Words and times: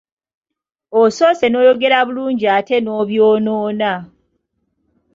Osoose 0.99 1.45
n'oyogera 1.49 1.97
bulungi 2.07 2.45
ate 2.57 2.75
n'obyonoona. 2.81 3.93